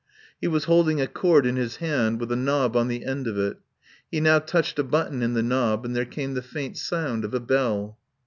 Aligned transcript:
He 0.41 0.47
was 0.47 0.63
holding 0.63 0.99
a 0.99 1.05
cord 1.05 1.45
in 1.45 1.57
his 1.57 1.75
hand 1.75 2.19
with 2.19 2.31
a 2.31 2.35
knob 2.35 2.75
on 2.75 2.87
the 2.87 3.05
end 3.05 3.27
of 3.27 3.37
it. 3.37 3.57
He 4.09 4.19
now 4.19 4.39
touched 4.39 4.79
a 4.79 4.83
button 4.83 5.21
in 5.21 5.35
the 5.35 5.43
knob 5.43 5.85
and 5.85 5.95
there 5.95 6.05
came 6.05 6.33
the 6.33 6.41
faint 6.41 6.75
sound 6.79 7.23
of 7.23 7.35
a 7.35 7.39
bell. 7.39 7.99